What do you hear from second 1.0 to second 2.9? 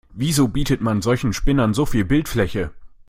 solchen Spinnern so viel Bildfläche?